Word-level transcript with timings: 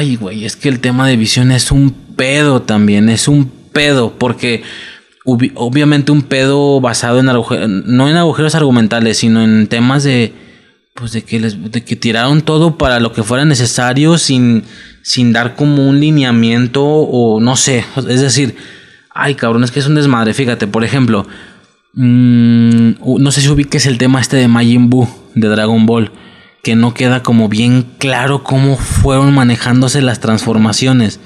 Ay, 0.00 0.16
güey, 0.16 0.46
es 0.46 0.56
que 0.56 0.70
el 0.70 0.80
tema 0.80 1.06
de 1.06 1.18
visión 1.18 1.52
es 1.52 1.70
un 1.70 1.90
pedo 2.16 2.62
también, 2.62 3.10
es 3.10 3.28
un 3.28 3.52
pedo, 3.70 4.14
porque 4.18 4.62
obviamente 5.26 6.10
un 6.10 6.22
pedo 6.22 6.80
basado 6.80 7.20
en 7.20 7.28
agujeros, 7.28 7.68
no 7.68 8.08
en 8.08 8.16
agujeros 8.16 8.54
argumentales, 8.54 9.18
sino 9.18 9.44
en 9.44 9.66
temas 9.66 10.02
de, 10.02 10.32
pues 10.94 11.12
de 11.12 11.20
que, 11.20 11.38
les, 11.38 11.70
de 11.70 11.84
que 11.84 11.96
tiraron 11.96 12.40
todo 12.40 12.78
para 12.78 12.98
lo 12.98 13.12
que 13.12 13.22
fuera 13.22 13.44
necesario 13.44 14.16
sin, 14.16 14.62
sin 15.02 15.34
dar 15.34 15.54
como 15.54 15.86
un 15.86 16.00
lineamiento 16.00 16.82
o 16.82 17.38
no 17.38 17.56
sé, 17.56 17.84
es 18.08 18.22
decir, 18.22 18.56
ay 19.10 19.34
cabrón, 19.34 19.64
es 19.64 19.70
que 19.70 19.80
es 19.80 19.86
un 19.86 19.96
desmadre, 19.96 20.32
fíjate, 20.32 20.66
por 20.66 20.82
ejemplo, 20.82 21.26
mmm, 21.92 22.92
no 23.18 23.30
sé 23.30 23.42
si 23.42 23.50
ubiques 23.50 23.84
el 23.84 23.98
tema 23.98 24.22
este 24.22 24.38
de 24.38 24.48
Majin 24.48 24.88
Buu 24.88 25.06
de 25.34 25.48
Dragon 25.48 25.84
Ball 25.84 26.10
que 26.62 26.76
no 26.76 26.94
queda 26.94 27.22
como 27.22 27.48
bien 27.48 27.86
claro 27.98 28.42
cómo 28.42 28.76
fueron 28.76 29.34
manejándose 29.34 30.02
las 30.02 30.20
transformaciones. 30.20 31.20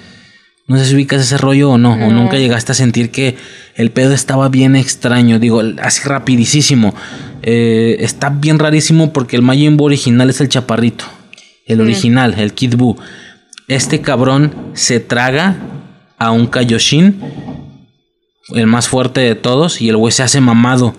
No 0.66 0.78
sé 0.78 0.86
si 0.86 0.94
ubicas 0.94 1.20
ese 1.20 1.36
rollo 1.36 1.70
o 1.70 1.78
no, 1.78 1.92
o 1.92 2.10
nunca 2.10 2.38
llegaste 2.38 2.72
a 2.72 2.74
sentir 2.74 3.10
que 3.10 3.36
el 3.74 3.90
pedo 3.90 4.14
estaba 4.14 4.48
bien 4.48 4.76
extraño, 4.76 5.38
digo, 5.38 5.62
así 5.82 6.08
rapidísimo. 6.08 6.94
Eh, 7.42 7.96
está 8.00 8.30
bien 8.30 8.58
rarísimo 8.58 9.12
porque 9.12 9.36
el 9.36 9.42
Majin 9.42 9.76
Buu 9.76 9.86
original 9.86 10.30
es 10.30 10.40
el 10.40 10.48
chaparrito, 10.48 11.04
el 11.66 11.82
original, 11.82 12.34
el 12.38 12.54
Kid 12.54 12.76
Buu. 12.76 12.96
Este 13.68 14.00
cabrón 14.00 14.54
se 14.72 15.00
traga 15.00 15.56
a 16.16 16.30
un 16.30 16.46
Kaioshin, 16.46 17.20
el 18.54 18.66
más 18.66 18.88
fuerte 18.88 19.20
de 19.20 19.34
todos, 19.34 19.82
y 19.82 19.90
el 19.90 19.98
güey 19.98 20.12
se 20.12 20.22
hace 20.22 20.40
mamado 20.40 20.94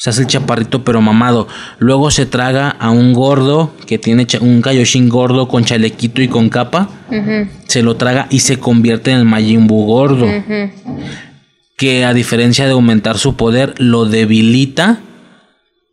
se 0.00 0.08
hace 0.08 0.22
el 0.22 0.28
chaparrito 0.28 0.82
pero 0.82 1.02
mamado. 1.02 1.46
Luego 1.78 2.10
se 2.10 2.24
traga 2.24 2.70
a 2.70 2.88
un 2.88 3.12
gordo 3.12 3.74
que 3.86 3.98
tiene 3.98 4.26
un 4.40 4.62
Kaioshin 4.62 5.10
gordo 5.10 5.46
con 5.46 5.66
chalequito 5.66 6.22
y 6.22 6.28
con 6.28 6.48
capa. 6.48 6.88
Se 7.66 7.82
lo 7.82 7.96
traga 7.96 8.26
y 8.30 8.40
se 8.40 8.58
convierte 8.58 9.10
en 9.10 9.18
el 9.18 9.24
Majin 9.26 9.66
Buu 9.66 9.84
gordo. 9.84 10.26
Que 11.76 12.06
a 12.06 12.14
diferencia 12.14 12.64
de 12.64 12.72
aumentar 12.72 13.18
su 13.18 13.36
poder, 13.36 13.74
lo 13.76 14.06
debilita. 14.06 15.00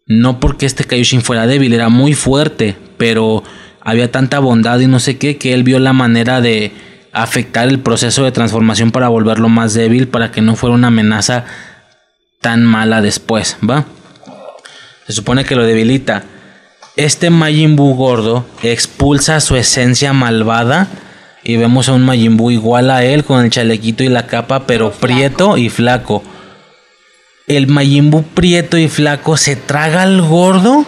No 0.05 0.39
porque 0.39 0.67
este 0.67 0.85
Kaioshin 0.85 1.21
fuera 1.21 1.45
débil, 1.45 1.73
era 1.73 1.89
muy 1.89 2.13
fuerte. 2.13 2.77
Pero 2.97 3.43
había 3.81 4.09
tanta 4.09 4.39
bondad 4.39 4.79
y 4.79 4.87
no 4.87 4.99
sé 4.99 5.17
qué 5.17 5.35
que 5.35 5.53
él 5.53 5.63
vio 5.63 5.79
la 5.79 5.91
manera 5.91 6.39
de 6.39 6.71
afectar 7.11 7.67
el 7.67 7.79
proceso 7.79 8.23
de 8.23 8.31
transformación 8.31 8.91
para 8.91 9.09
volverlo 9.09 9.49
más 9.49 9.73
débil, 9.73 10.07
para 10.07 10.31
que 10.31 10.41
no 10.41 10.55
fuera 10.55 10.75
una 10.75 10.87
amenaza 10.87 11.43
tan 12.39 12.63
mala 12.63 13.01
después, 13.01 13.57
¿va? 13.69 13.85
Se 15.07 15.13
supone 15.13 15.45
que 15.45 15.55
lo 15.55 15.65
debilita. 15.65 16.25
Este 16.97 17.29
Majin 17.29 17.77
Buu 17.77 17.95
gordo 17.95 18.45
expulsa 18.61 19.39
su 19.39 19.55
esencia 19.55 20.11
malvada 20.11 20.87
y 21.43 21.55
vemos 21.55 21.87
a 21.87 21.93
un 21.93 22.03
Majin 22.03 22.35
Buu 22.35 22.51
igual 22.51 22.91
a 22.91 23.05
él 23.05 23.23
con 23.23 23.45
el 23.45 23.49
chalequito 23.49 24.03
y 24.03 24.09
la 24.09 24.27
capa, 24.27 24.67
pero 24.67 24.91
prieto 24.91 25.57
y 25.57 25.69
flaco. 25.69 26.23
El 27.47 27.67
Majin 27.67 28.11
Buu 28.11 28.23
prieto 28.23 28.77
y 28.77 28.89
flaco 28.89 29.37
se 29.37 29.55
traga 29.55 30.01
al 30.01 30.21
gordo 30.21 30.85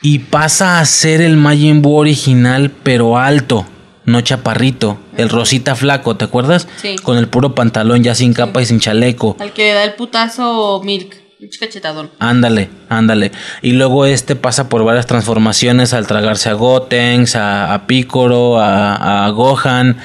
y 0.00 0.20
pasa 0.20 0.78
a 0.78 0.84
ser 0.84 1.22
el 1.22 1.36
Majin 1.36 1.82
Buu 1.82 1.96
original, 1.96 2.70
pero 2.70 3.18
alto, 3.18 3.66
no 4.04 4.20
chaparrito. 4.20 4.98
El 5.16 5.28
rosita 5.28 5.74
flaco, 5.74 6.16
¿te 6.16 6.26
acuerdas? 6.26 6.68
Sí. 6.80 6.94
Con 7.02 7.18
el 7.18 7.26
puro 7.26 7.56
pantalón 7.56 8.04
ya 8.04 8.14
sin 8.14 8.32
capa 8.32 8.62
y 8.62 8.66
sin 8.66 8.78
chaleco. 8.78 9.36
Al 9.40 9.52
que 9.52 9.64
le 9.64 9.72
da 9.72 9.82
el 9.82 9.94
putazo 9.94 10.80
Milk. 10.84 11.25
Ándale, 12.18 12.70
ándale. 12.88 13.30
Y 13.60 13.72
luego 13.72 14.06
este 14.06 14.36
pasa 14.36 14.68
por 14.68 14.84
varias 14.84 15.06
transformaciones 15.06 15.92
al 15.92 16.06
tragarse 16.06 16.48
a 16.48 16.54
Gotenks, 16.54 17.36
a, 17.36 17.74
a 17.74 17.86
Picoro, 17.86 18.58
a, 18.58 19.26
a, 19.26 19.30
Gohan, 19.30 19.98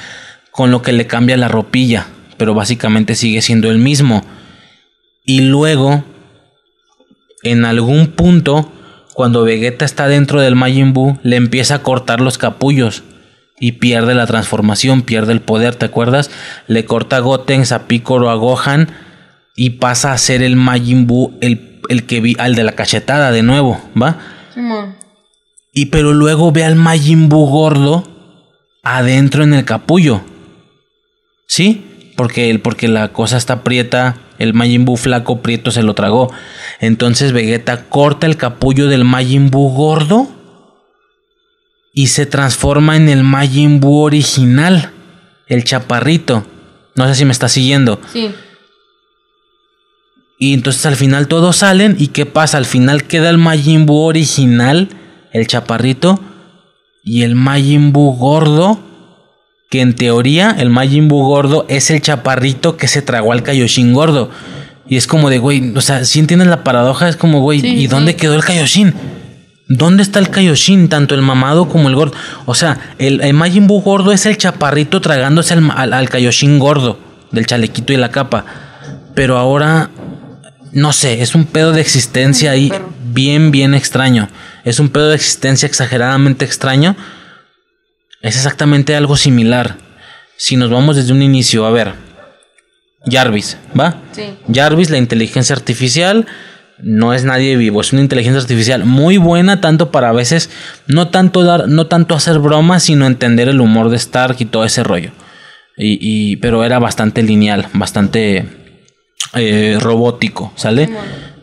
con 0.51 0.71
lo 0.71 0.81
que 0.81 0.91
le 0.91 1.07
cambia 1.07 1.37
la 1.37 1.47
ropilla, 1.47 2.07
pero 2.37 2.53
básicamente 2.53 3.15
sigue 3.15 3.41
siendo 3.41 3.71
el 3.71 3.77
mismo. 3.77 4.25
Y 5.23 5.41
luego, 5.41 6.03
en 7.43 7.63
algún 7.63 8.07
punto, 8.07 8.69
cuando 9.13 9.43
Vegeta 9.43 9.85
está 9.85 10.07
dentro 10.07 10.41
del 10.41 10.55
Majin 10.55 10.91
Buu, 10.93 11.17
le 11.23 11.37
empieza 11.37 11.75
a 11.75 11.83
cortar 11.83 12.19
los 12.19 12.37
capullos 12.37 13.03
y 13.57 13.73
pierde 13.73 14.15
la 14.15 14.27
transformación, 14.27 15.03
pierde 15.03 15.31
el 15.31 15.41
poder, 15.41 15.75
¿te 15.75 15.85
acuerdas? 15.85 16.29
Le 16.67 16.83
corta 16.83 17.17
a 17.17 17.19
Gotenks, 17.19 17.71
a 17.71 17.87
Picoro, 17.87 18.29
a 18.29 18.35
Gohan 18.35 18.89
y 19.55 19.71
pasa 19.71 20.13
a 20.13 20.17
ser 20.17 20.41
el 20.41 20.55
Majin 20.55 21.07
Buu, 21.07 21.37
el, 21.41 21.81
el 21.89 22.05
que 22.05 22.21
vi, 22.21 22.35
al 22.39 22.55
de 22.55 22.63
la 22.63 22.73
cachetada 22.73 23.31
de 23.31 23.43
nuevo, 23.43 23.81
¿va? 24.01 24.19
y 25.73 25.85
pero 25.87 26.13
luego 26.13 26.51
ve 26.51 26.63
al 26.63 26.75
Majin 26.75 27.29
Buu 27.29 27.47
gordo 27.47 28.07
adentro 28.83 29.43
en 29.43 29.53
el 29.53 29.65
capullo. 29.65 30.21
¿Sí? 31.47 32.13
Porque, 32.15 32.49
el, 32.49 32.59
porque 32.59 32.87
la 32.87 33.09
cosa 33.09 33.37
está 33.37 33.63
prieta, 33.63 34.17
el 34.37 34.53
Majin 34.53 34.85
Buu 34.85 34.97
flaco 34.97 35.41
prieto 35.41 35.71
se 35.71 35.83
lo 35.83 35.93
tragó. 35.93 36.31
Entonces 36.79 37.31
Vegeta 37.31 37.85
corta 37.85 38.27
el 38.27 38.37
capullo 38.37 38.87
del 38.87 39.05
Majin 39.05 39.49
Buu 39.49 39.69
gordo 39.69 40.29
y 41.93 42.07
se 42.07 42.25
transforma 42.25 42.95
en 42.95 43.09
el 43.09 43.23
Majin 43.23 43.79
Buu 43.79 44.03
original, 44.03 44.91
el 45.47 45.63
chaparrito. 45.63 46.45
No 46.95 47.07
sé 47.07 47.15
si 47.15 47.25
me 47.25 47.31
está 47.31 47.49
siguiendo. 47.49 47.99
Sí. 48.11 48.33
Y 50.41 50.55
entonces 50.55 50.83
al 50.87 50.95
final 50.95 51.27
todos 51.27 51.57
salen. 51.57 51.95
¿Y 51.99 52.07
qué 52.07 52.25
pasa? 52.25 52.57
Al 52.57 52.65
final 52.65 53.03
queda 53.03 53.29
el 53.29 53.37
Majin 53.37 53.85
Buu 53.85 54.07
original, 54.07 54.89
el 55.33 55.45
chaparrito, 55.45 56.19
y 57.03 57.21
el 57.21 57.35
Majin 57.35 57.93
Buu 57.93 58.17
gordo. 58.17 58.79
Que 59.69 59.81
en 59.81 59.93
teoría 59.93 60.49
el 60.57 60.71
Majin 60.71 61.07
Buu 61.07 61.27
gordo 61.27 61.67
es 61.69 61.91
el 61.91 62.01
chaparrito 62.01 62.75
que 62.75 62.87
se 62.87 63.03
tragó 63.03 63.33
al 63.33 63.43
Kaioshin 63.43 63.93
gordo. 63.93 64.31
Y 64.89 64.97
es 64.97 65.05
como 65.05 65.29
de, 65.29 65.37
güey, 65.37 65.73
o 65.75 65.81
sea, 65.81 66.05
si 66.05 66.17
entiendes 66.17 66.47
la 66.47 66.63
paradoja, 66.63 67.07
es 67.07 67.17
como, 67.17 67.41
güey, 67.41 67.61
Sí, 67.61 67.67
¿y 67.67 67.85
dónde 67.85 68.15
quedó 68.15 68.33
el 68.33 68.43
Kaioshin? 68.43 68.95
¿Dónde 69.67 70.01
está 70.01 70.17
el 70.17 70.31
Kaioshin? 70.31 70.89
Tanto 70.89 71.13
el 71.13 71.21
mamado 71.21 71.69
como 71.69 71.87
el 71.87 71.93
gordo. 71.93 72.17
O 72.47 72.55
sea, 72.55 72.95
el, 72.97 73.21
el 73.21 73.35
Majin 73.35 73.67
Buu 73.67 73.81
gordo 73.81 74.11
es 74.11 74.25
el 74.25 74.39
chaparrito 74.39 75.01
tragándose 75.01 75.53
al, 75.53 75.69
al, 75.69 75.93
al 75.93 76.09
Kaioshin 76.09 76.57
gordo, 76.57 76.97
del 77.29 77.45
chalequito 77.45 77.93
y 77.93 77.97
la 77.97 78.09
capa. 78.09 78.43
Pero 79.13 79.37
ahora 79.37 79.91
no 80.71 80.93
sé, 80.93 81.21
es 81.21 81.35
un 81.35 81.45
pedo 81.45 81.71
de 81.73 81.81
existencia 81.81 82.51
ahí 82.51 82.71
bien, 83.13 83.51
bien 83.51 83.73
extraño. 83.73 84.29
Es 84.63 84.79
un 84.79 84.89
pedo 84.89 85.09
de 85.09 85.15
existencia 85.15 85.65
exageradamente 85.67 86.45
extraño. 86.45 86.95
Es 88.21 88.35
exactamente 88.35 88.95
algo 88.95 89.17
similar. 89.17 89.77
Si 90.37 90.55
nos 90.55 90.69
vamos 90.69 90.95
desde 90.95 91.11
un 91.13 91.21
inicio, 91.21 91.65
a 91.65 91.71
ver. 91.71 91.93
Jarvis, 93.05 93.57
¿va? 93.77 93.95
Sí. 94.11 94.35
Jarvis, 94.53 94.89
la 94.91 94.97
inteligencia 94.97 95.55
artificial, 95.55 96.27
no 96.83 97.13
es 97.15 97.25
nadie 97.25 97.55
vivo, 97.57 97.81
es 97.81 97.93
una 97.93 98.01
inteligencia 98.01 98.39
artificial 98.39 98.85
muy 98.85 99.17
buena, 99.17 99.59
tanto 99.59 99.91
para 99.91 100.09
a 100.09 100.13
veces, 100.13 100.51
no 100.87 101.07
tanto 101.09 101.43
dar, 101.43 101.67
no 101.67 101.87
tanto 101.87 102.13
hacer 102.15 102.37
bromas, 102.39 102.83
sino 102.83 103.07
entender 103.07 103.49
el 103.49 103.59
humor 103.59 103.89
de 103.89 103.97
Stark 103.97 104.35
y 104.39 104.45
todo 104.45 104.65
ese 104.65 104.83
rollo. 104.83 105.11
Y, 105.77 105.97
y- 105.99 106.35
pero 106.37 106.63
era 106.63 106.77
bastante 106.77 107.23
lineal, 107.23 107.67
bastante 107.73 108.45
eh, 109.33 109.77
robótico, 109.79 110.51
¿sale? 110.55 110.89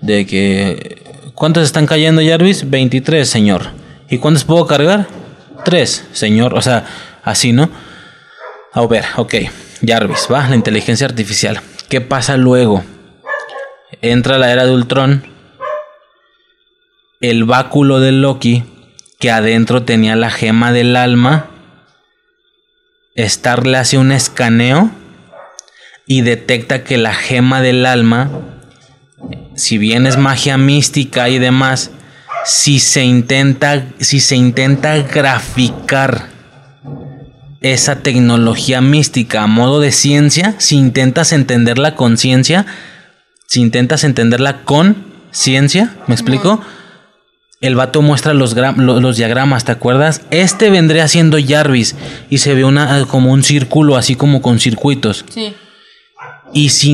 De 0.00 0.26
que. 0.26 1.02
¿Cuántos 1.34 1.64
están 1.64 1.86
cayendo, 1.86 2.20
Jarvis? 2.24 2.68
23, 2.68 3.28
señor. 3.28 3.70
¿Y 4.10 4.18
cuántos 4.18 4.44
puedo 4.44 4.66
cargar? 4.66 5.06
3, 5.64 6.08
señor. 6.12 6.54
O 6.54 6.62
sea, 6.62 6.84
así, 7.22 7.52
¿no? 7.52 7.70
A 8.72 8.86
ver, 8.86 9.04
ok. 9.16 9.34
Jarvis, 9.86 10.28
va, 10.30 10.48
la 10.48 10.56
inteligencia 10.56 11.06
artificial. 11.06 11.60
¿Qué 11.88 12.00
pasa 12.00 12.36
luego? 12.36 12.84
Entra 14.02 14.38
la 14.38 14.52
era 14.52 14.66
de 14.66 14.72
Ultron. 14.72 15.24
El 17.20 17.44
báculo 17.44 18.00
de 18.00 18.12
Loki, 18.12 18.64
que 19.18 19.30
adentro 19.30 19.84
tenía 19.84 20.16
la 20.16 20.30
gema 20.30 20.72
del 20.72 20.96
alma. 20.96 21.50
Star 23.14 23.66
le 23.66 23.78
hace 23.78 23.98
un 23.98 24.12
escaneo 24.12 24.90
y 26.08 26.22
detecta 26.22 26.82
que 26.82 26.96
la 26.96 27.14
gema 27.14 27.60
del 27.60 27.84
alma, 27.84 28.30
si 29.54 29.76
bien 29.76 30.06
es 30.06 30.16
magia 30.16 30.56
mística 30.56 31.28
y 31.28 31.38
demás, 31.38 31.90
si 32.46 32.80
se 32.80 33.04
intenta, 33.04 33.84
si 34.00 34.18
se 34.18 34.34
intenta 34.34 34.96
graficar 34.96 36.30
esa 37.60 37.96
tecnología 37.96 38.80
mística 38.80 39.42
a 39.42 39.46
modo 39.46 39.80
de 39.80 39.92
ciencia, 39.92 40.54
si 40.56 40.76
intentas 40.76 41.32
entender 41.32 41.78
la 41.78 41.94
conciencia, 41.94 42.64
si 43.46 43.60
intentas 43.60 44.02
entenderla 44.02 44.62
con 44.62 44.96
ciencia, 45.30 45.94
¿me 46.06 46.14
explico? 46.14 46.62
El 47.60 47.74
vato 47.74 48.00
muestra 48.00 48.32
los, 48.32 48.56
los 48.56 49.16
diagramas, 49.18 49.64
¿te 49.64 49.72
acuerdas? 49.72 50.22
Este 50.30 50.70
vendría 50.70 51.06
siendo 51.06 51.36
Jarvis 51.44 51.96
y 52.30 52.38
se 52.38 52.54
ve 52.54 52.64
una 52.64 53.04
como 53.06 53.30
un 53.30 53.42
círculo 53.42 53.96
así 53.96 54.14
como 54.14 54.40
con 54.40 54.58
circuitos. 54.58 55.26
Sí. 55.28 55.54
Y 56.52 56.70
si, 56.70 56.90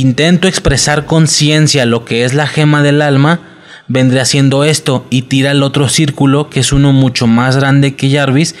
intento 0.00 0.48
expresar 0.48 1.06
con 1.06 1.26
ciencia 1.28 1.86
lo 1.86 2.04
que 2.04 2.24
es 2.24 2.34
la 2.34 2.46
gema 2.46 2.82
del 2.82 3.02
alma, 3.02 3.40
vendría 3.88 4.22
haciendo 4.22 4.64
esto 4.64 5.06
y 5.10 5.22
tira 5.22 5.50
el 5.50 5.62
otro 5.62 5.88
círculo, 5.88 6.48
que 6.48 6.60
es 6.60 6.72
uno 6.72 6.92
mucho 6.92 7.26
más 7.26 7.56
grande 7.56 7.94
que 7.94 8.10
Jarvis, 8.10 8.54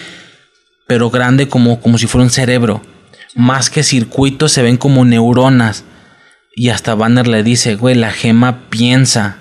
pero 0.86 1.10
grande 1.10 1.48
como, 1.48 1.80
como 1.80 1.98
si 1.98 2.06
fuera 2.06 2.24
un 2.24 2.30
cerebro. 2.30 2.82
Más 3.34 3.70
que 3.70 3.82
circuitos 3.82 4.52
se 4.52 4.62
ven 4.62 4.76
como 4.76 5.04
neuronas. 5.04 5.84
Y 6.54 6.68
hasta 6.68 6.94
Banner 6.94 7.28
le 7.28 7.42
dice, 7.42 7.76
güey, 7.76 7.94
la 7.94 8.10
gema 8.10 8.68
piensa. 8.70 9.38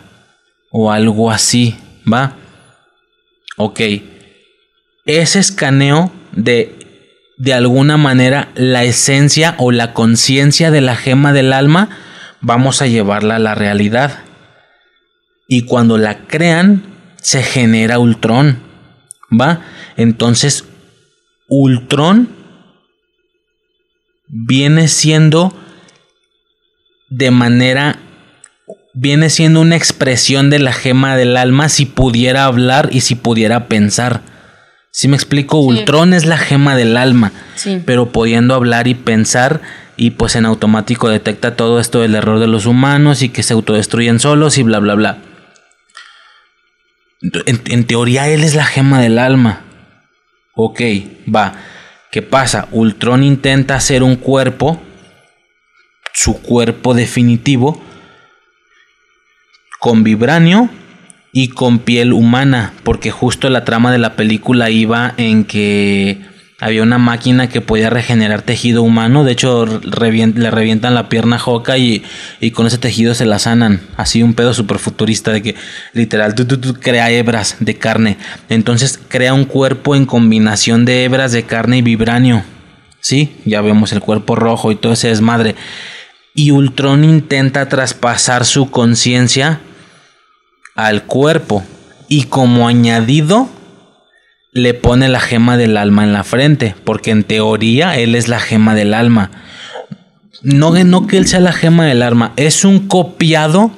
O 0.71 0.91
algo 0.91 1.31
así, 1.31 1.75
¿va? 2.11 2.35
Ok. 3.57 3.81
Ese 5.05 5.39
escaneo 5.39 6.11
de, 6.31 6.78
de 7.39 7.53
alguna 7.53 7.95
manera, 7.95 8.49
la 8.53 8.83
esencia 8.83 9.55
o 9.57 9.71
la 9.71 9.93
conciencia 9.93 10.71
de 10.71 10.81
la 10.81 10.97
gema 10.97 11.31
del 11.31 11.53
alma, 11.53 11.89
vamos 12.41 12.81
a 12.81 12.87
llevarla 12.87 13.37
a 13.37 13.39
la 13.39 13.55
realidad. 13.55 14.19
Y 15.47 15.63
cuando 15.63 15.97
la 15.97 16.27
crean, 16.27 16.83
se 17.21 17.41
genera 17.41 17.97
Ultron. 17.97 18.59
¿Va? 19.31 19.61
Entonces, 19.95 20.65
Ultron 21.47 22.29
viene 24.27 24.89
siendo 24.89 25.53
de 27.09 27.31
manera 27.31 27.99
viene 28.93 29.29
siendo 29.29 29.61
una 29.61 29.77
expresión 29.77 30.49
de 30.49 30.59
la 30.59 30.73
gema 30.73 31.15
del 31.15 31.37
alma 31.37 31.69
si 31.69 31.85
pudiera 31.85 32.45
hablar 32.45 32.89
y 32.91 32.99
si 33.01 33.15
pudiera 33.15 33.67
pensar. 33.69 34.28
Si 34.91 35.07
me 35.07 35.15
explico, 35.15 35.59
Ultron 35.59 36.13
es 36.13 36.25
la 36.25 36.37
gema 36.37 36.75
del 36.75 36.97
alma, 36.97 37.31
pero 37.85 38.11
pudiendo 38.11 38.55
hablar 38.55 38.87
y 38.87 38.95
pensar 38.95 39.61
y 39.95 40.11
pues 40.11 40.35
en 40.35 40.45
automático 40.45 41.09
detecta 41.09 41.55
todo 41.55 41.79
esto 41.79 42.01
del 42.01 42.15
error 42.15 42.39
de 42.39 42.47
los 42.47 42.65
humanos 42.65 43.21
y 43.21 43.29
que 43.29 43.43
se 43.43 43.53
autodestruyen 43.53 44.19
solos 44.19 44.57
y 44.57 44.63
bla 44.63 44.79
bla 44.79 44.95
bla. 44.95 45.17
En, 47.21 47.61
en 47.65 47.85
teoría 47.85 48.27
él 48.29 48.43
es 48.43 48.55
la 48.55 48.65
gema 48.65 49.01
del 49.01 49.19
alma. 49.19 49.61
Ok, 50.55 50.81
va. 51.33 51.53
¿Qué 52.11 52.21
pasa? 52.21 52.67
Ultron 52.71 53.23
intenta 53.23 53.75
hacer 53.75 54.01
un 54.01 54.15
cuerpo, 54.15 54.81
su 56.13 56.41
cuerpo 56.41 56.95
definitivo, 56.95 57.83
con 59.79 60.03
vibranio 60.03 60.69
y 61.31 61.49
con 61.49 61.79
piel 61.79 62.13
humana, 62.13 62.73
porque 62.83 63.11
justo 63.11 63.49
la 63.49 63.65
trama 63.65 63.91
de 63.91 63.99
la 63.99 64.15
película 64.15 64.69
iba 64.69 65.13
en 65.17 65.45
que 65.45 66.19
había 66.59 66.83
una 66.83 66.97
máquina 66.97 67.47
que 67.47 67.61
podía 67.61 67.89
regenerar 67.89 68.41
tejido 68.41 68.83
humano, 68.83 69.23
de 69.23 69.31
hecho 69.31 69.65
le 69.65 70.51
revientan 70.51 70.93
la 70.93 71.07
pierna 71.07 71.37
a 71.37 71.43
Hoka 71.43 71.77
y, 71.77 72.03
con 72.53 72.67
ese 72.67 72.77
tejido 72.77 73.13
se 73.13 73.25
la 73.25 73.39
sanan, 73.39 73.81
así 73.95 74.23
un 74.23 74.33
pedo 74.33 74.53
super 74.53 74.77
futurista 74.77 75.31
de 75.31 75.41
que 75.41 75.55
literal 75.93 76.35
tú, 76.35 76.73
crea 76.73 77.11
hebras 77.11 77.57
de 77.59 77.77
carne, 77.77 78.17
entonces 78.49 78.99
crea 79.07 79.33
un 79.33 79.45
cuerpo 79.45 79.95
en 79.95 80.05
combinación 80.05 80.83
de 80.83 81.05
hebras 81.05 81.31
de 81.31 81.43
carne 81.43 81.77
y 81.77 81.81
vibranio, 81.81 82.43
sí, 82.99 83.37
ya 83.45 83.61
vemos 83.61 83.93
el 83.93 84.01
cuerpo 84.01 84.35
rojo 84.35 84.71
y 84.71 84.75
todo 84.75 84.93
ese 84.93 85.07
desmadre, 85.07 85.55
y 86.33 86.51
Ultron 86.51 87.05
intenta 87.05 87.69
traspasar 87.69 88.45
su 88.45 88.69
conciencia 88.69 89.61
al 90.85 91.03
cuerpo 91.03 91.63
y 92.07 92.23
como 92.23 92.67
añadido 92.67 93.47
le 94.51 94.73
pone 94.73 95.09
la 95.09 95.19
gema 95.19 95.57
del 95.57 95.77
alma 95.77 96.03
en 96.03 96.13
la 96.13 96.23
frente, 96.23 96.75
porque 96.83 97.11
en 97.11 97.23
teoría 97.23 97.97
él 97.97 98.15
es 98.15 98.27
la 98.27 98.39
gema 98.39 98.75
del 98.75 98.93
alma. 98.93 99.31
No, 100.41 100.71
no 100.71 101.07
que 101.07 101.17
él 101.17 101.27
sea 101.27 101.39
la 101.39 101.53
gema 101.53 101.85
del 101.85 102.01
alma, 102.01 102.33
es 102.35 102.65
un 102.65 102.87
copiado 102.87 103.71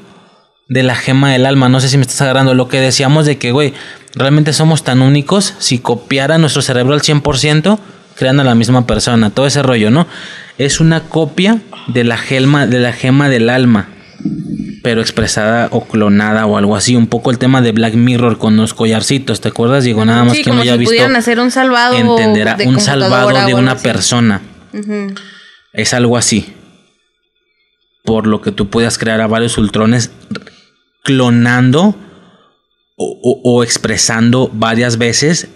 de 0.69 0.83
la 0.83 0.95
gema 0.95 1.31
del 1.31 1.45
alma. 1.45 1.68
No 1.68 1.81
sé 1.81 1.89
si 1.89 1.98
me 1.98 2.03
estás 2.03 2.21
agarrando 2.21 2.53
lo 2.53 2.69
que 2.69 2.80
decíamos 2.80 3.25
de 3.25 3.38
que, 3.38 3.51
güey, 3.51 3.74
realmente 4.15 4.54
somos 4.54 4.83
tan 4.83 5.01
únicos. 5.01 5.54
Si 5.59 5.80
copiara 5.80 6.38
nuestro 6.38 6.62
cerebro 6.62 6.94
al 6.94 7.01
100%, 7.01 7.77
crean 8.15 8.39
a 8.39 8.45
la 8.45 8.56
misma 8.56 8.88
persona. 8.88 9.31
Todo 9.31 9.47
ese 9.47 9.63
rollo, 9.63 9.92
¿no? 9.92 10.07
Es 10.57 10.80
una 10.80 11.01
copia 11.01 11.59
de 11.88 12.06
la, 12.06 12.18
gema, 12.18 12.68
de 12.68 12.80
la 12.80 12.94
gema 12.94 13.27
del 13.27 13.50
alma 13.50 13.89
pero 14.81 15.01
expresada 15.01 15.68
o 15.72 15.86
clonada 15.86 16.45
o 16.45 16.57
algo 16.57 16.75
así. 16.75 16.95
Un 16.95 17.07
poco 17.07 17.31
el 17.31 17.38
tema 17.38 17.62
de 17.62 17.72
Black 17.72 17.95
Mirror 17.95 18.38
con 18.38 18.57
los 18.57 18.74
collarcitos, 18.74 19.42
¿te 19.42 19.50
acuerdas? 19.50 19.83
Digo, 19.83 20.06
nada 20.06 20.24
más 20.24 20.38
que 20.39 20.50
no 20.51 20.62
haya 20.62 20.75
visto. 20.75 20.95
hacer 21.16 21.39
un 21.39 21.51
salvado. 21.51 21.95
Entenderá, 21.95 22.57
un 22.66 22.80
salvado 22.80 23.45
de 23.45 23.54
una 23.54 23.78
persona. 23.78 24.42
Es 25.74 25.94
algo 25.94 26.18
así. 26.18 26.54
Por 28.04 28.25
lo 28.25 28.42
que 28.42 28.51
tú 28.51 28.69
puedas 28.69 28.98
crear 28.98 29.22
a 29.22 29.28
varios 29.28 29.57
ultrones 29.57 30.12
clonando 31.04 31.95
o, 32.95 33.42
o 33.44 33.63
expresando 33.63 34.50
varias 34.51 34.98
veces 34.98 35.50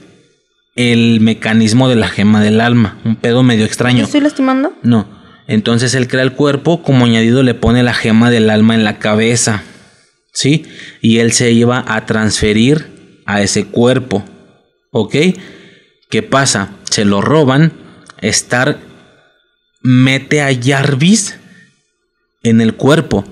el 0.75 1.22
mecanismo 1.22 1.89
de 1.89 1.95
la 1.95 2.07
gema 2.07 2.42
del 2.42 2.62
alma. 2.62 3.00
Un 3.04 3.16
pedo 3.16 3.42
medio 3.42 3.66
extraño. 3.66 4.04
¿Estoy 4.04 4.22
lastimando? 4.22 4.74
No. 4.83 5.14
Entonces 5.47 5.94
él 5.94 6.07
crea 6.07 6.24
el 6.24 6.33
cuerpo, 6.33 6.81
como 6.81 7.06
añadido 7.06 7.44
le 7.44 7.53
pone 7.53 7.83
la 7.83 7.94
gema 7.94 8.31
del 8.31 8.50
alma 8.50 8.75
en 8.75 8.83
la 8.83 9.00
cabeza. 9.00 9.63
¿Sí? 10.33 10.65
Y 11.01 11.19
él 11.19 11.31
se 11.31 11.51
iba 11.51 11.83
a 11.88 12.06
transferir 12.06 13.21
a 13.25 13.42
ese 13.42 13.65
cuerpo. 13.65 14.25
¿Ok? 14.92 15.15
¿Qué 16.09 16.24
pasa? 16.24 16.71
Se 16.89 17.06
lo 17.06 17.21
roban. 17.21 17.74
Star 18.21 18.80
mete 19.81 20.42
a 20.42 20.50
Jarvis 20.59 21.38
en 22.44 22.59
el 22.59 22.74
cuerpo. 22.74 23.24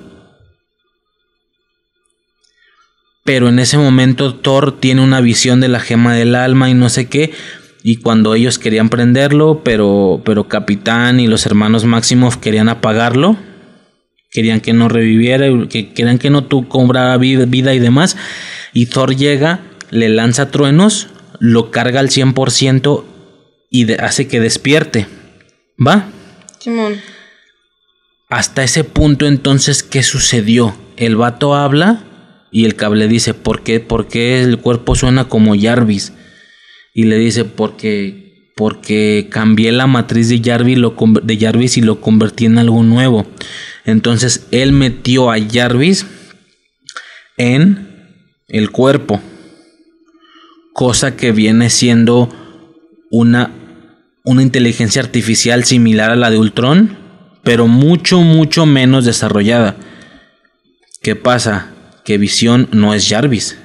Pero 3.23 3.47
en 3.49 3.59
ese 3.59 3.77
momento 3.77 4.35
Thor 4.35 4.79
tiene 4.79 5.01
una 5.01 5.21
visión 5.21 5.61
de 5.61 5.69
la 5.69 5.79
gema 5.79 6.13
del 6.13 6.35
alma 6.35 6.69
y 6.69 6.73
no 6.73 6.89
sé 6.89 7.07
qué 7.07 7.33
y 7.83 7.97
cuando 7.97 8.33
ellos 8.33 8.59
querían 8.59 8.87
prenderlo, 8.87 9.61
pero, 9.63 10.21
pero 10.23 10.47
Capitán 10.47 11.19
y 11.19 11.27
los 11.27 11.45
hermanos 11.45 11.83
Maximoff 11.83 12.37
querían 12.37 12.69
apagarlo, 12.69 13.37
querían 14.31 14.61
que 14.61 14.71
no 14.71 14.87
reviviera, 14.87 15.47
que 15.67 15.93
querían 15.93 16.17
que 16.17 16.29
no 16.29 16.45
tu 16.45 16.69
cobrara 16.69 17.17
vida 17.17 17.73
y 17.73 17.79
demás, 17.79 18.15
y 18.71 18.85
Thor 18.85 19.17
llega, 19.17 19.59
le 19.91 20.07
lanza 20.07 20.49
truenos, 20.49 21.09
lo 21.39 21.71
carga 21.71 21.99
al 21.99 22.07
100% 22.07 23.03
y 23.69 23.91
hace 23.93 24.29
que 24.29 24.39
despierte. 24.39 25.07
¿Va? 25.85 26.09
Simón. 26.59 26.95
Hasta 28.29 28.63
ese 28.63 28.85
punto 28.85 29.27
entonces, 29.27 29.83
¿qué 29.83 30.03
sucedió? 30.03 30.73
El 30.95 31.17
vato 31.17 31.53
habla 31.53 32.03
y 32.49 32.63
el 32.63 32.75
cable 32.75 33.09
dice, 33.09 33.33
¿por 33.33 33.61
qué, 33.61 33.81
¿por 33.81 34.07
qué 34.07 34.41
el 34.41 34.59
cuerpo 34.59 34.95
suena 34.95 35.25
como 35.25 35.53
Jarvis? 35.59 36.13
Y 36.93 37.03
le 37.03 37.17
dice 37.17 37.45
porque 37.45 38.23
porque 38.55 39.29
cambié 39.31 39.71
la 39.71 39.87
matriz 39.87 40.29
de 40.29 40.41
Jarvis, 40.43 40.77
lo, 40.77 40.95
de 41.23 41.37
Jarvis 41.37 41.77
y 41.77 41.81
lo 41.81 41.99
convertí 42.01 42.45
en 42.45 42.57
algo 42.57 42.83
nuevo. 42.83 43.25
Entonces 43.85 44.47
él 44.51 44.71
metió 44.71 45.31
a 45.31 45.37
Jarvis 45.39 46.05
en 47.37 48.21
el 48.47 48.69
cuerpo, 48.69 49.21
cosa 50.73 51.15
que 51.15 51.31
viene 51.31 51.69
siendo 51.69 52.29
una, 53.09 53.51
una 54.23 54.43
inteligencia 54.43 55.01
artificial 55.01 55.63
similar 55.63 56.11
a 56.11 56.15
la 56.15 56.29
de 56.29 56.37
Ultron, 56.37 56.97
pero 57.43 57.67
mucho, 57.67 58.21
mucho 58.21 58.65
menos 58.65 59.05
desarrollada. 59.05 59.75
¿Qué 61.01 61.15
pasa? 61.15 61.73
Que 62.05 62.17
Visión 62.17 62.69
no 62.71 62.93
es 62.93 63.09
Jarvis. 63.09 63.57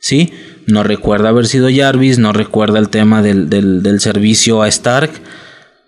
¿Sí? 0.00 0.32
No 0.66 0.82
recuerda 0.82 1.30
haber 1.30 1.46
sido 1.46 1.68
Jarvis, 1.74 2.18
no 2.18 2.32
recuerda 2.32 2.78
el 2.78 2.88
tema 2.88 3.22
del, 3.22 4.00
servicio 4.00 4.62
a 4.62 4.68
Stark. 4.68 5.10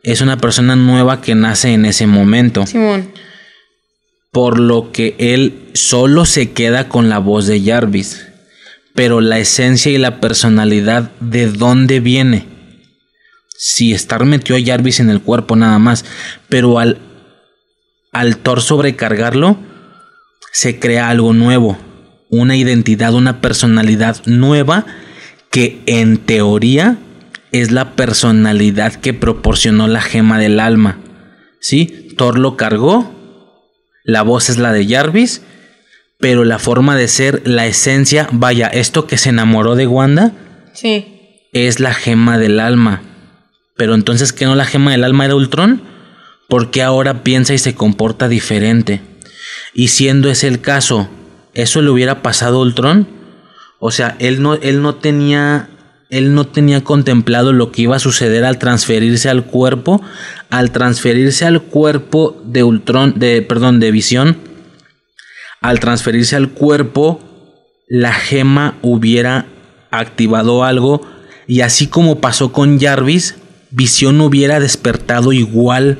Es 0.02 0.20
una 0.20 0.36
persona 0.36 0.76
nueva 0.76 1.20
que 1.20 1.34
nace 1.34 1.72
en 1.72 1.84
ese 1.84 2.06
momento. 2.06 2.66
Simón. 2.66 3.10
Por 4.30 4.58
lo 4.58 4.90
que 4.90 5.14
él 5.18 5.70
solo 5.74 6.26
se 6.26 6.52
queda 6.52 6.88
con 6.88 7.08
la 7.08 7.18
voz 7.18 7.46
de 7.46 7.62
Jarvis. 7.62 8.26
Pero 8.94 9.20
la 9.20 9.38
esencia 9.38 9.90
y 9.92 9.98
la 9.98 10.20
personalidad, 10.20 11.10
¿de 11.20 11.46
dónde 11.46 12.00
viene? 12.00 12.46
Si 13.56 13.92
Stark 13.92 14.26
metió 14.26 14.56
a 14.56 14.62
Jarvis 14.64 15.00
en 15.00 15.10
el 15.10 15.20
cuerpo 15.20 15.56
nada 15.56 15.78
más. 15.78 16.04
Pero 16.48 16.78
al, 16.78 16.98
al 18.12 18.38
Thor 18.38 18.60
sobrecargarlo, 18.60 19.56
se 20.52 20.78
crea 20.78 21.08
algo 21.08 21.32
nuevo 21.32 21.78
una 22.28 22.56
identidad, 22.56 23.14
una 23.14 23.40
personalidad 23.40 24.24
nueva 24.26 24.86
que 25.50 25.80
en 25.86 26.18
teoría 26.18 26.98
es 27.52 27.70
la 27.70 27.94
personalidad 27.94 28.94
que 28.94 29.14
proporcionó 29.14 29.86
la 29.86 30.00
gema 30.02 30.38
del 30.38 30.58
alma. 30.58 30.98
¿Sí? 31.60 32.08
Thor 32.16 32.38
lo 32.38 32.56
cargó, 32.56 33.14
la 34.04 34.22
voz 34.22 34.50
es 34.50 34.58
la 34.58 34.72
de 34.72 34.86
Jarvis, 34.86 35.42
pero 36.18 36.44
la 36.44 36.58
forma 36.58 36.96
de 36.96 37.08
ser, 37.08 37.42
la 37.44 37.66
esencia, 37.66 38.28
vaya, 38.32 38.66
esto 38.66 39.06
que 39.06 39.18
se 39.18 39.30
enamoró 39.30 39.76
de 39.76 39.86
Wanda, 39.86 40.32
sí. 40.72 41.06
es 41.52 41.80
la 41.80 41.94
gema 41.94 42.38
del 42.38 42.60
alma. 42.60 43.02
Pero 43.76 43.94
entonces, 43.94 44.32
¿qué 44.32 44.44
no 44.44 44.54
la 44.54 44.64
gema 44.64 44.92
del 44.92 45.04
alma 45.04 45.24
era 45.24 45.34
Ultron? 45.34 45.82
Porque 46.48 46.82
ahora 46.82 47.22
piensa 47.22 47.54
y 47.54 47.58
se 47.58 47.74
comporta 47.74 48.28
diferente? 48.28 49.00
Y 49.72 49.88
siendo 49.88 50.30
ese 50.30 50.48
el 50.48 50.60
caso, 50.60 51.08
eso 51.54 51.82
le 51.82 51.90
hubiera 51.90 52.22
pasado 52.22 52.58
a 52.58 52.62
Ultron. 52.62 53.08
O 53.78 53.90
sea, 53.90 54.16
él 54.18 54.42
no, 54.42 54.54
él 54.54 54.82
no 54.82 54.96
tenía 54.96 55.68
él 56.10 56.34
no 56.34 56.46
tenía 56.46 56.84
contemplado 56.84 57.52
lo 57.52 57.72
que 57.72 57.82
iba 57.82 57.96
a 57.96 58.00
suceder 58.00 58.44
al 58.44 58.58
transferirse 58.58 59.28
al 59.28 59.46
cuerpo, 59.46 60.00
al 60.48 60.70
transferirse 60.70 61.44
al 61.44 61.62
cuerpo 61.62 62.40
de 62.44 62.62
Ultron, 62.62 63.14
de 63.16 63.42
perdón, 63.42 63.80
de 63.80 63.90
Visión, 63.90 64.36
al 65.60 65.80
transferirse 65.80 66.36
al 66.36 66.50
cuerpo, 66.50 67.20
la 67.88 68.12
gema 68.12 68.78
hubiera 68.82 69.46
activado 69.90 70.62
algo 70.62 71.00
y 71.46 71.62
así 71.62 71.88
como 71.88 72.20
pasó 72.20 72.52
con 72.52 72.78
Jarvis, 72.78 73.36
Visión 73.70 74.20
hubiera 74.20 74.60
despertado 74.60 75.32
igual 75.32 75.98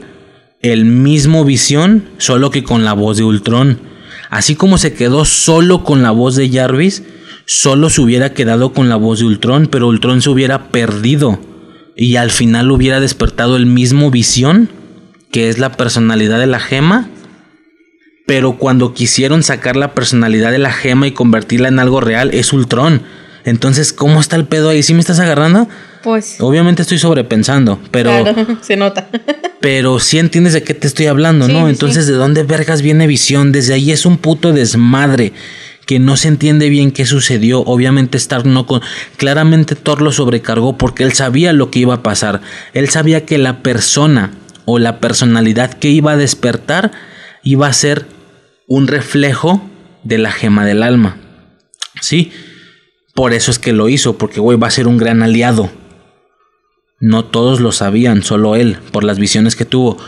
el 0.63 0.85
mismo 0.85 1.45
Visión, 1.45 2.05
solo 2.19 2.51
que 2.51 2.63
con 2.63 2.85
la 2.85 2.93
voz 2.93 3.17
de 3.17 3.25
Ultron. 3.25 3.81
Así 4.35 4.57
como 4.57 4.79
se 4.79 4.95
quedó 4.95 5.25
solo 5.25 5.85
con 5.85 6.03
la 6.03 6.11
voz 6.11 6.35
de 6.35 6.51
Jarvis, 6.51 7.05
solo 7.47 7.89
se 7.89 8.01
hubiera 8.01 8.35
quedado 8.35 8.73
con 8.73 8.89
la 8.89 8.97
voz 8.97 9.21
de 9.21 9.27
Ultron, 9.27 9.69
pero 9.69 9.87
Ultron 9.87 10.23
se 10.23 10.29
hubiera 10.29 10.71
perdido 10.71 11.39
y 11.95 12.17
al 12.17 12.33
final 12.33 12.73
hubiera 12.73 12.99
despertado 12.99 13.55
el 13.55 13.67
mismo 13.67 14.11
visión, 14.11 14.71
que 15.31 15.49
es 15.51 15.59
la 15.59 15.77
personalidad 15.77 16.41
de 16.41 16.49
la 16.49 16.59
gema. 16.59 17.11
Pero 18.27 18.59
cuando 18.59 18.93
quisieron 18.93 19.45
sacar 19.45 19.77
la 19.77 19.95
personalidad 19.95 20.51
de 20.51 20.59
la 20.59 20.73
gema 20.73 21.07
y 21.07 21.13
convertirla 21.13 21.69
en 21.69 21.79
algo 21.79 22.01
real, 22.01 22.31
es 22.35 22.53
Ultron. 22.53 23.03
Entonces, 23.45 23.93
¿cómo 23.93 24.19
está 24.19 24.35
el 24.35 24.47
pedo 24.47 24.71
ahí? 24.71 24.83
¿Sí 24.83 24.95
me 24.95 25.01
estás 25.01 25.21
agarrando? 25.21 25.69
Pues. 26.05 26.37
Obviamente 26.41 26.83
estoy 26.83 26.99
sobrepensando, 26.99 27.81
pero. 27.91 28.11
Claro, 28.23 28.59
se 28.61 28.77
nota. 28.77 29.09
pero 29.61 29.99
sí 29.99 30.19
entiendes 30.19 30.53
de 30.53 30.63
qué 30.63 30.75
te 30.75 30.87
estoy 30.87 31.07
hablando, 31.07 31.47
Sí, 31.47 31.53
¿no? 31.53 31.65
sí, 31.65 31.71
Entonces, 31.71 32.07
¿de 32.07 32.13
dónde 32.13 32.43
vergas 32.43 32.83
viene 32.83 33.07
visión? 33.07 33.51
Desde 33.51 33.73
ahí 33.75 33.91
es 33.91 34.05
un 34.05 34.19
puto 34.19 34.53
desmadre 34.53 35.33
que 35.87 35.99
no 35.99 36.17
se 36.17 36.29
entiende 36.29 36.69
bien 36.69 36.93
qué 36.93 37.07
sucedió. 37.07 37.61
Obviamente 37.61 38.19
Stark 38.19 38.47
no 38.47 38.67
con 38.67 38.83
claramente 39.17 39.75
Thor 39.75 40.03
lo 40.03 40.13
sobrecargó 40.13 40.77
porque 40.77 41.03
él 41.05 41.13
sabía 41.15 41.53
lo 41.53 41.71
que 41.71 41.79
iba 41.81 41.95
a 41.95 42.03
pasar. 42.03 42.43
Él 42.75 42.89
sabía 42.91 43.25
que 43.25 43.39
la 43.39 43.63
persona 43.63 44.33
o 44.67 44.79
la 44.79 45.01
personalidad 45.01 45.73
que 45.73 45.89
iba 45.89 46.13
a 46.13 46.17
despertar 46.17 46.93
iba 47.43 47.67
a 47.67 47.73
ser 47.73 48.07
un 48.67 48.87
reflejo 48.87 49.63
de 50.05 50.19
la 50.19 50.31
gema 50.33 50.65
del 50.65 50.83
alma. 50.83 51.17
Sí, 52.01 52.33
por 53.15 53.33
eso 53.33 53.51
es 53.51 53.59
que 53.59 53.73
lo 53.73 53.89
hizo, 53.89 54.19
porque 54.19 54.41
güey 54.41 54.59
va 54.59 54.69
a 54.69 54.71
ser 54.71 54.87
un 54.87 54.97
gran 54.99 55.23
aliado. 55.23 55.71
No 57.07 57.25
todos 57.25 57.61
lo 57.61 57.71
sabían, 57.73 58.23
solo 58.23 58.57
él, 58.57 58.79
por 58.93 59.05
las 59.05 59.19
visiones 59.19 59.57
que 59.57 59.65
tuvo. 59.65 59.99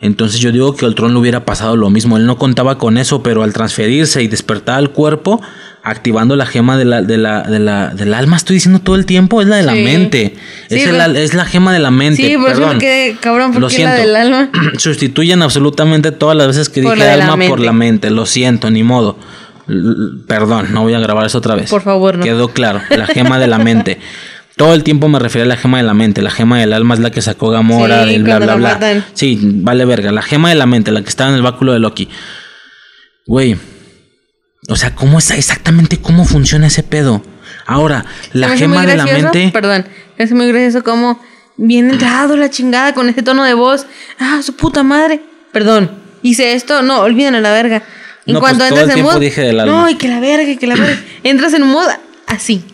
Entonces 0.00 0.40
yo 0.40 0.52
digo 0.52 0.74
que 0.76 0.84
a 0.84 0.88
Ultron 0.88 1.12
le 1.14 1.18
hubiera 1.18 1.44
pasado 1.44 1.74
lo 1.76 1.90
mismo. 1.90 2.16
Él 2.16 2.26
no 2.26 2.36
contaba 2.38 2.78
con 2.78 2.98
eso, 2.98 3.22
pero 3.22 3.42
al 3.42 3.52
transferirse 3.52 4.22
y 4.22 4.28
despertar 4.28 4.76
al 4.76 4.90
cuerpo, 4.90 5.40
activando 5.82 6.36
la 6.36 6.44
gema 6.46 6.76
de 6.76 6.84
la, 6.84 7.02
de 7.02 7.16
la, 7.18 7.42
de 7.42 7.58
la, 7.58 7.88
del 7.94 8.12
alma, 8.14 8.36
estoy 8.36 8.54
diciendo 8.56 8.80
todo 8.80 8.96
el 8.96 9.06
tiempo, 9.06 9.40
es 9.40 9.48
la 9.48 9.56
de 9.56 9.62
la 9.64 9.74
mente. 9.74 10.34
Sí, 10.68 10.76
es, 10.76 10.86
el 10.88 11.00
al- 11.00 11.16
es 11.16 11.34
la 11.34 11.44
gema 11.46 11.72
de 11.72 11.78
la 11.78 11.90
mente. 11.90 12.26
Sí, 12.26 12.36
por 12.36 12.50
eso 12.50 12.60
Perdón. 12.60 12.78
quedé 12.78 13.16
cabrón, 13.20 13.52
Lo 13.54 13.60
porque 13.60 13.82
la 13.82 13.96
siento. 13.96 13.96
del 13.96 14.16
alma. 14.16 14.50
Sustituyen 14.78 15.42
absolutamente 15.42 16.12
todas 16.12 16.36
las 16.36 16.46
veces 16.48 16.68
que 16.68 16.82
Por 16.82 16.94
dije 16.96 17.08
alma 17.10 17.36
por 17.48 17.60
la 17.60 17.72
mente. 17.72 18.10
Lo 18.10 18.26
siento, 18.26 18.70
ni 18.70 18.82
modo. 18.82 19.18
Perdón, 20.28 20.68
no 20.72 20.82
voy 20.82 20.94
a 20.94 21.00
grabar 21.00 21.26
eso 21.26 21.38
otra 21.38 21.54
vez. 21.56 21.70
Por 21.70 21.82
favor, 21.82 22.18
no. 22.18 22.24
Quedó 22.24 22.48
claro. 22.48 22.80
La 22.90 23.06
gema 23.06 23.38
de 23.38 23.46
la 23.48 23.58
mente. 23.58 23.98
Todo 24.56 24.72
el 24.74 24.82
tiempo 24.84 25.08
me 25.08 25.18
refería 25.18 25.44
a 25.44 25.48
la 25.48 25.56
gema 25.56 25.76
de 25.78 25.84
la 25.84 25.92
mente. 25.94 26.22
La 26.22 26.30
gema 26.30 26.58
del 26.58 26.72
alma 26.72 26.94
es 26.94 27.00
la 27.00 27.10
que 27.10 27.20
sacó 27.20 27.50
Gamora, 27.50 28.04
Sí, 28.04 28.12
del 28.12 28.22
bla 28.22 28.38
bla 28.38 28.54
bla. 28.54 28.74
matan. 28.74 29.04
Sí, 29.12 29.38
vale 29.42 29.84
verga. 29.84 30.12
La 30.12 30.22
gema 30.22 30.48
de 30.48 30.54
la 30.54 30.64
mente, 30.66 30.90
la 30.92 31.02
que 31.02 31.08
estaba 31.10 31.28
en 31.30 31.36
el 31.36 31.42
báculo 31.42 31.72
de 31.74 31.78
Loki. 31.78 32.08
Güey. 33.26 33.58
O 34.68 34.76
sea, 34.76 34.94
¿cómo 34.94 35.18
es 35.18 35.30
exactamente 35.30 35.98
cómo 35.98 36.24
funciona 36.24 36.66
ese 36.68 36.82
pedo? 36.82 37.22
Ahora, 37.66 38.04
la 38.32 38.48
me 38.48 38.56
gema 38.58 38.86
de 38.86 38.96
la 38.96 39.04
mente. 39.04 39.50
Perdón, 39.52 39.86
hace 40.18 40.34
muy 40.34 40.48
gracioso 40.48 40.82
como 40.82 41.20
bien 41.58 41.90
entrado 41.90 42.36
la 42.36 42.48
chingada 42.50 42.94
con 42.94 43.08
ese 43.08 43.22
tono 43.22 43.44
de 43.44 43.54
voz. 43.54 43.86
Ah, 44.18 44.40
su 44.42 44.56
puta 44.56 44.82
madre. 44.82 45.20
Perdón, 45.52 45.90
hice 46.22 46.54
esto. 46.54 46.82
No, 46.82 47.00
olvídenlo 47.00 47.40
la 47.40 47.52
verga. 47.52 47.82
En 48.24 48.34
No, 48.34 48.40
pues, 48.40 48.54
cuanto 48.54 48.74
entras 48.74 48.96
en 48.96 49.04
mood. 49.04 49.20
dije 49.20 49.42
del 49.42 49.60
alma. 49.60 49.82
No, 49.82 49.88
y 49.90 49.96
que 49.96 50.08
la 50.08 50.18
verga, 50.18 50.50
y 50.50 50.56
que 50.56 50.66
la 50.66 50.74
verga. 50.76 50.98
entras 51.22 51.52
en 51.54 51.62
mood 51.62 51.86
así. 52.26 52.64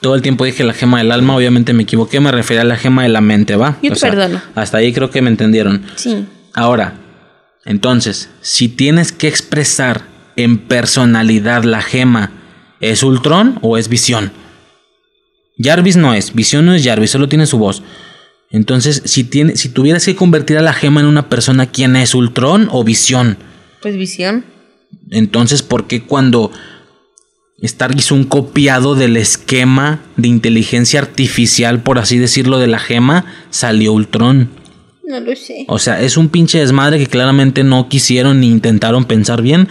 Todo 0.00 0.14
el 0.14 0.22
tiempo 0.22 0.44
dije 0.44 0.64
la 0.64 0.72
gema 0.72 0.98
del 0.98 1.12
alma, 1.12 1.36
obviamente 1.36 1.72
me 1.72 1.82
equivoqué, 1.82 2.20
me 2.20 2.32
refería 2.32 2.62
a 2.62 2.64
la 2.64 2.76
gema 2.76 3.02
de 3.02 3.10
la 3.10 3.20
mente, 3.20 3.56
¿va? 3.56 3.76
Yo 3.82 3.92
te 3.92 4.00
perdono. 4.00 4.40
Hasta 4.54 4.78
ahí 4.78 4.92
creo 4.92 5.10
que 5.10 5.20
me 5.20 5.28
entendieron. 5.28 5.82
Sí. 5.96 6.24
Ahora, 6.54 6.94
entonces, 7.64 8.30
si 8.40 8.68
tienes 8.68 9.12
que 9.12 9.28
expresar 9.28 10.02
en 10.36 10.58
personalidad 10.58 11.64
la 11.64 11.82
gema, 11.82 12.32
¿es 12.80 13.02
Ultron 13.02 13.58
o 13.60 13.76
es 13.76 13.88
Visión? 13.88 14.32
Jarvis 15.58 15.96
no 15.96 16.14
es, 16.14 16.34
Visión 16.34 16.64
no 16.64 16.74
es 16.74 16.82
Jarvis, 16.82 17.10
solo 17.10 17.28
tiene 17.28 17.46
su 17.46 17.58
voz. 17.58 17.82
Entonces, 18.50 19.02
si, 19.04 19.24
tiene, 19.24 19.56
si 19.56 19.68
tuvieras 19.68 20.04
que 20.04 20.16
convertir 20.16 20.56
a 20.58 20.62
la 20.62 20.72
gema 20.72 21.00
en 21.00 21.06
una 21.06 21.28
persona, 21.28 21.66
¿quién 21.66 21.94
es 21.94 22.14
Ultron 22.14 22.68
o 22.72 22.82
Visión? 22.82 23.36
Pues 23.80 23.96
visión. 23.96 24.44
Entonces, 25.10 25.62
¿por 25.62 25.86
qué 25.86 26.02
cuando 26.02 26.50
Stark 27.62 27.94
hizo 27.98 28.14
un 28.14 28.24
copiado 28.24 28.94
del 28.94 29.16
esquema 29.16 30.00
de 30.16 30.28
inteligencia 30.28 31.00
artificial, 31.00 31.82
por 31.82 31.98
así 31.98 32.16
decirlo, 32.18 32.58
de 32.58 32.66
la 32.66 32.78
gema, 32.78 33.26
salió 33.50 33.92
Ultron? 33.92 34.48
No 35.06 35.20
lo 35.20 35.34
sé. 35.36 35.64
O 35.68 35.78
sea, 35.78 36.00
es 36.00 36.16
un 36.16 36.28
pinche 36.28 36.58
desmadre 36.58 36.98
que 36.98 37.06
claramente 37.06 37.62
no 37.64 37.88
quisieron 37.88 38.40
ni 38.40 38.48
intentaron 38.48 39.04
pensar 39.04 39.42
bien. 39.42 39.68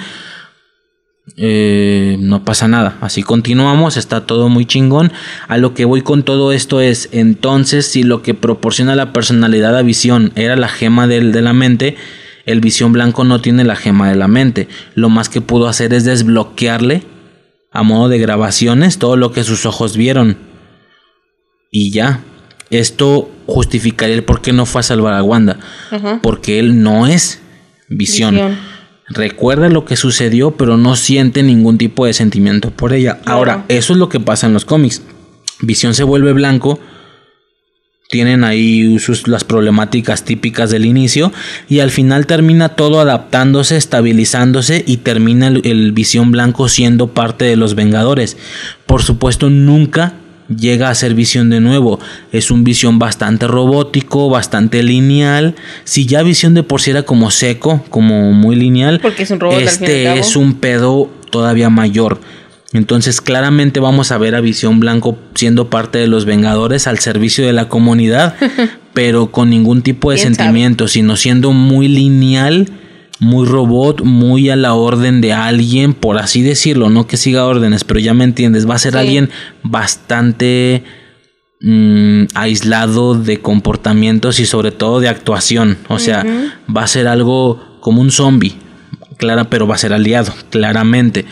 Eh, 1.37 2.17
no 2.19 2.43
pasa 2.43 2.67
nada, 2.67 2.97
así 3.01 3.21
continuamos, 3.23 3.97
está 3.97 4.25
todo 4.25 4.49
muy 4.49 4.65
chingón. 4.65 5.11
A 5.47 5.57
lo 5.57 5.73
que 5.73 5.85
voy 5.85 6.01
con 6.01 6.23
todo 6.23 6.51
esto 6.51 6.81
es, 6.81 7.07
entonces, 7.11 7.85
si 7.85 8.03
lo 8.03 8.21
que 8.23 8.33
proporciona 8.33 8.95
la 8.95 9.13
personalidad 9.13 9.77
a 9.77 9.81
visión 9.83 10.31
era 10.35 10.55
la 10.55 10.67
gema 10.67 11.07
del- 11.07 11.31
de 11.31 11.41
la 11.41 11.53
mente, 11.53 11.95
el 12.45 12.61
visión 12.61 12.93
blanco 12.93 13.23
no 13.23 13.41
tiene 13.41 13.63
la 13.63 13.75
gema 13.75 14.09
de 14.09 14.15
la 14.15 14.27
mente. 14.27 14.67
Lo 14.95 15.09
más 15.09 15.29
que 15.29 15.39
pudo 15.39 15.67
hacer 15.67 15.93
es 15.93 16.03
desbloquearle 16.03 17.03
a 17.71 17.83
modo 17.83 18.09
de 18.09 18.17
grabaciones 18.17 18.97
todo 18.97 19.15
lo 19.15 19.31
que 19.31 19.43
sus 19.43 19.65
ojos 19.65 19.95
vieron. 19.97 20.37
Y 21.71 21.91
ya. 21.91 22.21
Esto 22.69 23.29
justificaría 23.47 24.15
el 24.15 24.23
por 24.23 24.41
qué 24.41 24.53
no 24.53 24.65
fue 24.65 24.81
a 24.81 24.83
salvar 24.83 25.13
a 25.13 25.23
Wanda. 25.23 25.59
Porque 26.21 26.59
él 26.59 26.83
no 26.83 27.07
es 27.07 27.41
visión. 27.87 28.35
Visión. 28.35 28.57
Recuerda 29.09 29.69
lo 29.69 29.85
que 29.85 29.95
sucedió, 29.95 30.51
pero 30.51 30.77
no 30.77 30.95
siente 30.95 31.41
ningún 31.41 31.79
tipo 31.79 32.05
de 32.05 32.13
sentimiento 32.13 32.69
por 32.69 32.93
ella. 32.93 33.19
Claro. 33.21 33.37
Ahora, 33.37 33.65
eso 33.67 33.93
es 33.93 33.99
lo 33.99 34.07
que 34.07 34.19
pasa 34.19 34.45
en 34.45 34.53
los 34.53 34.65
cómics. 34.65 35.01
Visión 35.61 35.95
se 35.95 36.03
vuelve 36.03 36.31
blanco. 36.33 36.79
Tienen 38.09 38.43
ahí 38.43 38.97
sus, 38.97 39.27
las 39.27 39.43
problemáticas 39.43 40.25
típicas 40.25 40.71
del 40.71 40.85
inicio. 40.85 41.31
Y 41.67 41.79
al 41.79 41.91
final 41.91 42.25
termina 42.25 42.69
todo 42.69 42.99
adaptándose, 42.99 43.77
estabilizándose. 43.77 44.83
Y 44.87 44.97
termina 44.97 45.47
el, 45.47 45.61
el 45.63 45.91
visión 45.91 46.31
blanco 46.31 46.69
siendo 46.69 47.13
parte 47.13 47.45
de 47.45 47.55
los 47.55 47.75
Vengadores. 47.75 48.35
Por 48.87 49.03
supuesto, 49.03 49.51
nunca 49.51 50.15
llega 50.49 50.89
a 50.89 50.95
ser 50.95 51.13
visión 51.13 51.49
de 51.49 51.59
nuevo. 51.59 51.99
Es 52.31 52.51
un 52.51 52.63
visión 52.63 52.99
bastante 52.99 53.47
robótico, 53.47 54.29
bastante 54.29 54.81
lineal. 54.83 55.55
Si 55.83 56.05
ya 56.05 56.23
visión 56.23 56.53
de 56.53 56.63
por 56.63 56.81
sí 56.81 56.89
era 56.91 57.03
como 57.03 57.31
seco, 57.31 57.85
como 57.89 58.33
muy 58.33 58.55
lineal, 58.55 58.99
Porque 59.01 59.23
es 59.23 59.31
un 59.31 59.39
robot, 59.39 59.61
al 59.61 59.69
fin 59.69 59.83
y 59.83 59.85
al 59.85 59.91
este 59.91 60.03
cabo. 60.05 60.19
es 60.19 60.35
un 60.35 60.53
pedo 60.55 61.11
todavía 61.29 61.69
mayor. 61.69 62.19
Entonces 62.71 63.19
claramente 63.21 63.79
vamos 63.79 64.11
a 64.11 64.17
ver 64.19 64.35
a 64.35 64.41
Visión 64.41 64.79
Blanco 64.79 65.17
siendo 65.33 65.69
parte 65.69 65.97
de 65.97 66.07
los 66.07 66.25
Vengadores 66.25 66.85
al 66.85 66.99
servicio 66.99 67.45
de 67.45 67.53
la 67.53 67.67
comunidad, 67.67 68.35
pero 68.93 69.31
con 69.31 69.49
ningún 69.49 69.81
tipo 69.81 70.11
de 70.11 70.19
sentimiento, 70.19 70.87
sino 70.87 71.15
siendo 71.15 71.51
muy 71.51 71.87
lineal, 71.87 72.69
muy 73.19 73.47
robot, 73.47 74.03
muy 74.03 74.49
a 74.49 74.55
la 74.55 74.75
orden 74.75 75.19
de 75.19 75.33
alguien, 75.33 75.93
por 75.93 76.19
así 76.19 76.41
decirlo, 76.43 76.89
no 76.89 77.07
que 77.07 77.17
siga 77.17 77.45
órdenes, 77.45 77.83
pero 77.83 77.99
ya 77.99 78.13
me 78.13 78.23
entiendes, 78.23 78.69
va 78.69 78.75
a 78.75 78.79
ser 78.79 78.93
Sí. 78.93 78.99
alguien 78.99 79.29
bastante 79.63 80.83
mm, 81.61 82.25
aislado 82.35 83.15
de 83.15 83.41
comportamientos 83.41 84.39
y 84.39 84.45
sobre 84.45 84.71
todo 84.71 84.99
de 85.01 85.09
actuación, 85.09 85.77
o 85.89 85.99
sea, 85.99 86.25
va 86.73 86.83
a 86.83 86.87
ser 86.87 87.07
algo 87.07 87.79
como 87.81 87.99
un 87.99 88.11
zombie, 88.11 88.55
clara, 89.17 89.49
pero 89.49 89.67
va 89.67 89.75
a 89.75 89.79
ser 89.79 89.91
aliado, 89.91 90.33
claramente. 90.51 91.25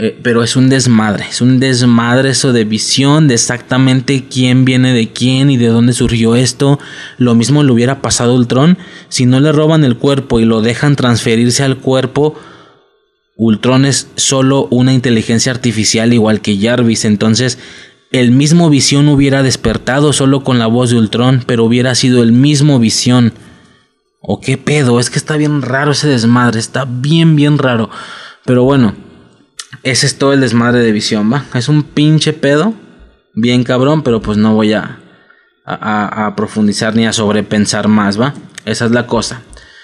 Eh, 0.00 0.16
pero 0.22 0.44
es 0.44 0.54
un 0.54 0.68
desmadre, 0.68 1.26
es 1.28 1.40
un 1.40 1.58
desmadre 1.58 2.30
eso 2.30 2.52
de 2.52 2.64
visión, 2.64 3.26
de 3.26 3.34
exactamente 3.34 4.26
quién 4.30 4.64
viene 4.64 4.92
de 4.92 5.12
quién 5.12 5.50
y 5.50 5.56
de 5.56 5.66
dónde 5.66 5.92
surgió 5.92 6.36
esto. 6.36 6.78
Lo 7.16 7.34
mismo 7.34 7.64
le 7.64 7.72
hubiera 7.72 8.00
pasado 8.00 8.30
a 8.30 8.36
Ultron. 8.36 8.78
Si 9.08 9.26
no 9.26 9.40
le 9.40 9.50
roban 9.50 9.82
el 9.82 9.96
cuerpo 9.96 10.38
y 10.38 10.44
lo 10.44 10.60
dejan 10.60 10.94
transferirse 10.94 11.64
al 11.64 11.78
cuerpo, 11.78 12.38
Ultron 13.36 13.84
es 13.84 14.08
solo 14.14 14.68
una 14.70 14.92
inteligencia 14.92 15.50
artificial 15.50 16.12
igual 16.12 16.42
que 16.42 16.56
Jarvis. 16.56 17.04
Entonces, 17.04 17.58
el 18.12 18.30
mismo 18.30 18.70
visión 18.70 19.08
hubiera 19.08 19.42
despertado 19.42 20.12
solo 20.12 20.44
con 20.44 20.60
la 20.60 20.68
voz 20.68 20.90
de 20.90 20.96
Ultron, 20.98 21.42
pero 21.44 21.64
hubiera 21.64 21.96
sido 21.96 22.22
el 22.22 22.30
mismo 22.30 22.78
visión. 22.78 23.32
¿O 24.20 24.40
qué 24.40 24.58
pedo? 24.58 25.00
Es 25.00 25.10
que 25.10 25.18
está 25.18 25.36
bien 25.36 25.60
raro 25.60 25.90
ese 25.90 26.06
desmadre, 26.06 26.60
está 26.60 26.84
bien, 26.88 27.34
bien 27.34 27.58
raro. 27.58 27.90
Pero 28.44 28.62
bueno, 28.62 28.94
ese 29.82 30.06
es 30.06 30.18
todo 30.18 30.32
el 30.32 30.40
desmadre 30.40 30.80
de 30.80 30.92
visión, 30.92 31.32
¿va? 31.32 31.44
Es 31.54 31.68
un 31.68 31.82
pinche 31.82 32.32
pedo 32.32 32.74
bien 33.34 33.64
cabrón, 33.64 34.02
pero 34.02 34.20
pues 34.20 34.38
no 34.38 34.54
voy 34.54 34.72
a, 34.72 35.00
a, 35.64 36.26
a 36.26 36.36
profundizar 36.36 36.94
ni 36.96 37.06
a 37.06 37.12
sobrepensar 37.12 37.88
más, 37.88 38.20
¿va? 38.20 38.34
Esa 38.64 38.86
es 38.86 38.90
la 38.90 39.06
cosa. 39.06 39.42